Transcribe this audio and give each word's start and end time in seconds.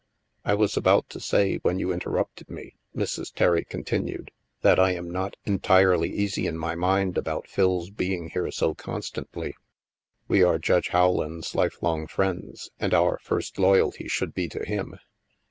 "I 0.43 0.55
was 0.55 0.75
about 0.75 1.07
to 1.09 1.19
say, 1.19 1.57
when 1.57 1.77
you 1.77 1.93
interrupted 1.93 2.49
me," 2.49 2.73
Mrs. 2.95 3.31
Terry 3.31 3.63
continued," 3.63 4.31
that 4.63 4.79
I 4.79 4.93
am 4.93 5.11
not 5.11 5.35
entirely 5.45 6.11
easy 6.11 6.47
in 6.47 6.57
my 6.57 6.73
mind 6.73 7.19
about 7.19 7.47
Phil's 7.47 7.91
being 7.91 8.31
here 8.31 8.49
so 8.49 8.73
constantly. 8.73 9.53
We 10.27 10.41
are 10.41 10.57
Judge 10.57 10.91
Rowland's 10.91 11.53
life 11.53 11.83
long 11.83 12.07
friends, 12.07 12.71
and 12.79 12.95
our 12.95 13.19
first 13.21 13.59
loyalty 13.59 14.07
should 14.07 14.33
be 14.33 14.49
to 14.49 14.65
him. 14.65 14.95